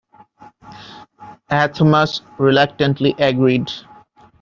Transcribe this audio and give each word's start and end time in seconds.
Athamas 1.51 2.23
reluctantly 2.39 3.13
agreed. 3.19 3.71